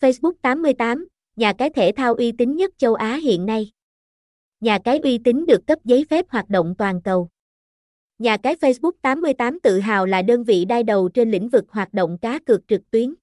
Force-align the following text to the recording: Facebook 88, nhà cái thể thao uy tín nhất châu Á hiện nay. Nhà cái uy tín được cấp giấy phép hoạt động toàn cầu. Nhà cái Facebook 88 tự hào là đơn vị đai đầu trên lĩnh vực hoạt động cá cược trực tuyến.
Facebook 0.00 0.32
88, 0.42 1.08
nhà 1.36 1.52
cái 1.52 1.70
thể 1.70 1.92
thao 1.96 2.14
uy 2.14 2.32
tín 2.32 2.56
nhất 2.56 2.70
châu 2.78 2.94
Á 2.94 3.16
hiện 3.16 3.46
nay. 3.46 3.70
Nhà 4.60 4.78
cái 4.84 4.98
uy 4.98 5.18
tín 5.18 5.46
được 5.46 5.66
cấp 5.66 5.78
giấy 5.84 6.04
phép 6.10 6.26
hoạt 6.28 6.48
động 6.48 6.74
toàn 6.78 7.02
cầu. 7.02 7.28
Nhà 8.18 8.36
cái 8.36 8.54
Facebook 8.54 8.92
88 9.02 9.60
tự 9.60 9.80
hào 9.80 10.06
là 10.06 10.22
đơn 10.22 10.44
vị 10.44 10.64
đai 10.64 10.82
đầu 10.82 11.08
trên 11.08 11.30
lĩnh 11.30 11.48
vực 11.48 11.64
hoạt 11.68 11.94
động 11.94 12.18
cá 12.18 12.38
cược 12.38 12.68
trực 12.68 12.90
tuyến. 12.90 13.14